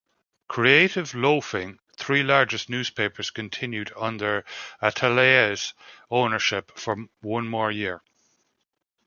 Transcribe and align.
"Creative 0.47 1.13
Loafing" 1.13 1.77
three 1.95 2.23
largest 2.23 2.71
newspapers 2.71 3.29
continued 3.29 3.93
under 3.95 4.43
Atalaya's 4.81 5.75
ownership 6.09 6.71
for 6.75 6.97
one 7.19 7.47
more 7.47 7.69
year. 7.71 8.01